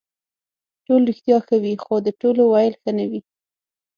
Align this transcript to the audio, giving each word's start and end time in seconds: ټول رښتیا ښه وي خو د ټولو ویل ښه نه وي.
ټول 0.85 1.01
رښتیا 1.09 1.37
ښه 1.45 1.55
وي 1.63 1.73
خو 1.83 1.95
د 2.05 2.07
ټولو 2.21 2.41
ویل 2.51 2.73
ښه 2.81 2.89
نه 2.97 3.05
وي. 3.09 3.21